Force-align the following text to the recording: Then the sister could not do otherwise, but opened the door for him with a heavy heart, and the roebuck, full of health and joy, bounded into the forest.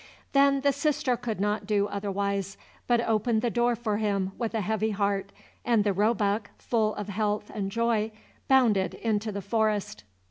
Then 0.31 0.61
the 0.61 0.73
sister 0.73 1.15
could 1.15 1.39
not 1.39 1.67
do 1.67 1.85
otherwise, 1.85 2.57
but 2.87 3.01
opened 3.07 3.43
the 3.43 3.51
door 3.51 3.75
for 3.75 3.97
him 3.97 4.31
with 4.35 4.55
a 4.55 4.61
heavy 4.61 4.89
heart, 4.89 5.31
and 5.63 5.83
the 5.83 5.93
roebuck, 5.93 6.49
full 6.57 6.95
of 6.95 7.09
health 7.09 7.51
and 7.53 7.71
joy, 7.71 8.11
bounded 8.47 8.95
into 8.95 9.31
the 9.31 9.43
forest. 9.43 10.03